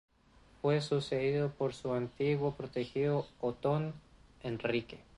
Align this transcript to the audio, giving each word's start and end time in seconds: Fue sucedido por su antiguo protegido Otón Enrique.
Fue 0.63 0.81
sucedido 0.81 1.51
por 1.51 1.75
su 1.75 1.93
antiguo 1.93 2.55
protegido 2.55 3.27
Otón 3.39 3.93
Enrique. 4.41 4.97